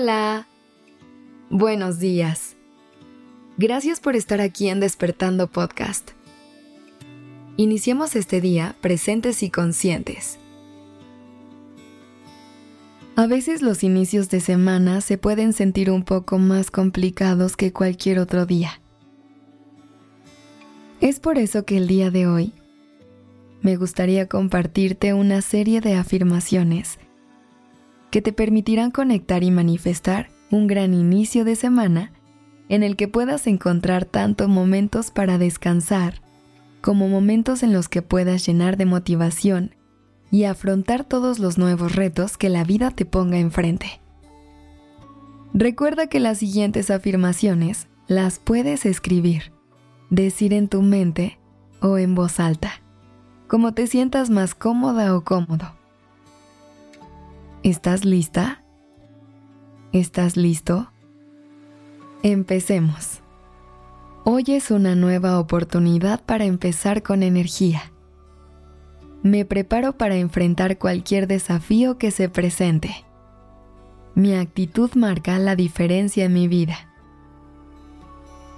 [0.00, 0.46] Hola.
[1.50, 2.54] Buenos días.
[3.56, 6.12] Gracias por estar aquí en Despertando Podcast.
[7.56, 10.38] Iniciemos este día presentes y conscientes.
[13.16, 18.20] A veces los inicios de semana se pueden sentir un poco más complicados que cualquier
[18.20, 18.80] otro día.
[21.00, 22.52] Es por eso que el día de hoy
[23.62, 27.00] me gustaría compartirte una serie de afirmaciones
[28.10, 32.12] que te permitirán conectar y manifestar un gran inicio de semana
[32.68, 36.20] en el que puedas encontrar tanto momentos para descansar
[36.80, 39.74] como momentos en los que puedas llenar de motivación
[40.30, 44.00] y afrontar todos los nuevos retos que la vida te ponga enfrente.
[45.54, 49.52] Recuerda que las siguientes afirmaciones las puedes escribir,
[50.10, 51.38] decir en tu mente
[51.80, 52.82] o en voz alta,
[53.48, 55.77] como te sientas más cómoda o cómodo.
[57.64, 58.62] ¿Estás lista?
[59.92, 60.92] ¿Estás listo?
[62.22, 63.20] Empecemos.
[64.24, 67.90] Hoy es una nueva oportunidad para empezar con energía.
[69.24, 72.94] Me preparo para enfrentar cualquier desafío que se presente.
[74.14, 76.88] Mi actitud marca la diferencia en mi vida.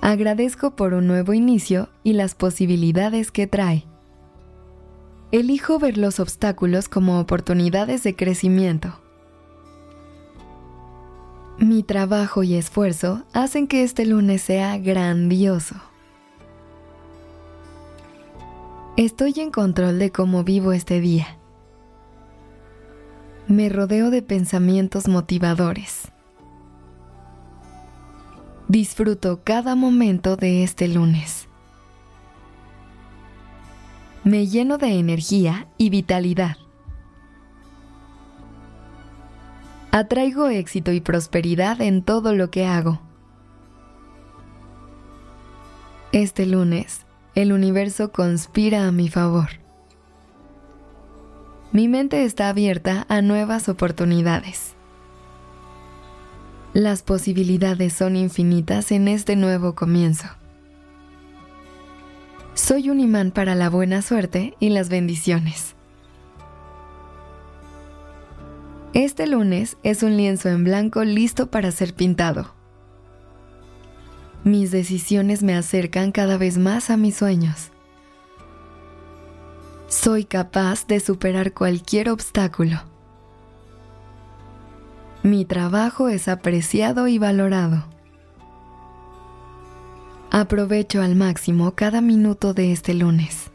[0.00, 3.84] Agradezco por un nuevo inicio y las posibilidades que trae.
[5.32, 9.00] Elijo ver los obstáculos como oportunidades de crecimiento.
[11.58, 15.74] Mi trabajo y esfuerzo hacen que este lunes sea grandioso.
[18.96, 21.38] Estoy en control de cómo vivo este día.
[23.48, 26.12] Me rodeo de pensamientos motivadores.
[28.68, 31.45] Disfruto cada momento de este lunes
[34.26, 36.56] me lleno de energía y vitalidad.
[39.92, 43.00] Atraigo éxito y prosperidad en todo lo que hago.
[46.10, 49.48] Este lunes, el universo conspira a mi favor.
[51.70, 54.74] Mi mente está abierta a nuevas oportunidades.
[56.72, 60.26] Las posibilidades son infinitas en este nuevo comienzo.
[62.56, 65.74] Soy un imán para la buena suerte y las bendiciones.
[68.94, 72.54] Este lunes es un lienzo en blanco listo para ser pintado.
[74.42, 77.72] Mis decisiones me acercan cada vez más a mis sueños.
[79.88, 82.78] Soy capaz de superar cualquier obstáculo.
[85.22, 87.95] Mi trabajo es apreciado y valorado.
[90.38, 93.50] Aprovecho al máximo cada minuto de este lunes.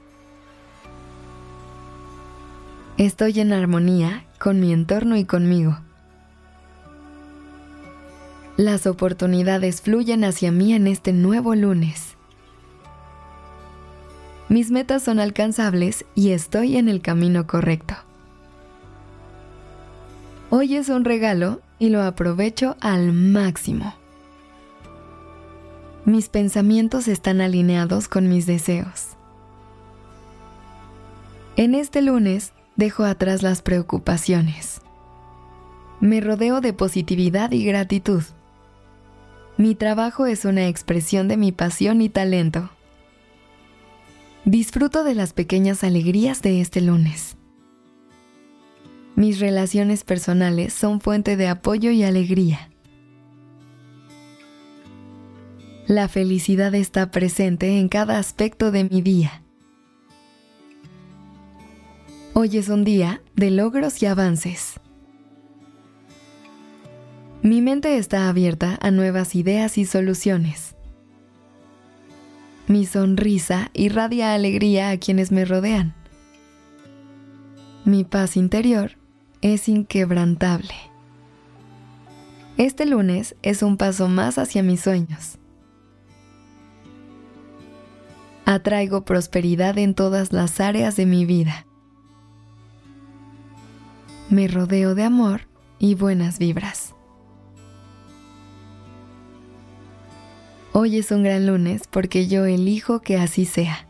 [2.98, 5.78] Estoy en armonía con mi entorno y conmigo.
[8.58, 12.16] Las oportunidades fluyen hacia mí en este nuevo lunes.
[14.50, 17.94] Mis metas son alcanzables y estoy en el camino correcto.
[20.50, 24.01] Hoy es un regalo y lo aprovecho al máximo.
[26.06, 29.10] Mis pensamientos están alineados con mis deseos.
[31.58, 34.82] En este lunes dejo atrás las preocupaciones.
[36.00, 38.24] Me rodeo de positividad y gratitud.
[39.58, 42.72] Mi trabajo es una expresión de mi pasión y talento.
[44.44, 47.38] Disfruto de las pequeñas alegrías de este lunes.
[49.16, 52.71] Mis relaciones personales son fuente de apoyo y alegría.
[55.92, 59.44] La felicidad está presente en cada aspecto de mi día.
[62.34, 64.80] Hoy es un día de logros y avances.
[67.42, 70.78] Mi mente está abierta a nuevas ideas y soluciones.
[72.68, 75.94] Mi sonrisa irradia alegría a quienes me rodean.
[77.84, 78.92] Mi paz interior
[79.42, 80.74] es inquebrantable.
[82.56, 85.38] Este lunes es un paso más hacia mis sueños.
[88.54, 91.66] Atraigo prosperidad en todas las áreas de mi vida.
[94.30, 95.48] Me rodeo de amor
[95.80, 96.94] y buenas vibras.
[100.74, 103.88] Hoy es un gran lunes porque yo elijo que así sea.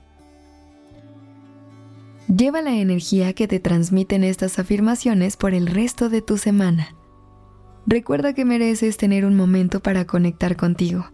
[2.27, 6.95] Lleva la energía que te transmiten estas afirmaciones por el resto de tu semana.
[7.87, 11.11] Recuerda que mereces tener un momento para conectar contigo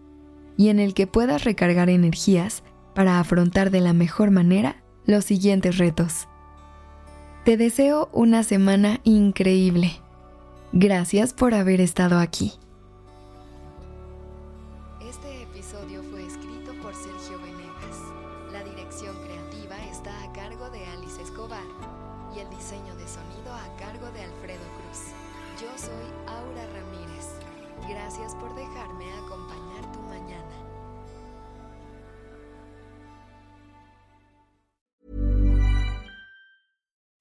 [0.58, 2.62] y en el que puedas recargar energías
[2.98, 6.26] para afrontar de la mejor manera los siguientes retos.
[7.44, 9.92] Te deseo una semana increíble.
[10.72, 12.54] Gracias por haber estado aquí.
[15.00, 18.02] Este episodio fue escrito por Sergio Venegas.
[18.52, 21.62] La dirección creativa está a cargo de Alice Escobar
[22.34, 25.14] y el diseño de sonido a cargo de Alfredo Cruz.
[25.62, 27.28] Yo soy Aura Ramírez.
[27.88, 29.47] Gracias por dejarme acompañar.